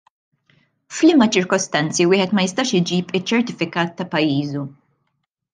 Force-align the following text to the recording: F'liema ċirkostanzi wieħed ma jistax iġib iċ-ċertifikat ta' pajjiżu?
F'liema 0.99 1.27
ċirkostanzi 1.35 2.09
wieħed 2.13 2.35
ma 2.37 2.47
jistax 2.47 2.73
iġib 2.81 3.15
iċ-ċertifikat 3.21 3.97
ta' 4.01 4.11
pajjiżu? 4.17 4.69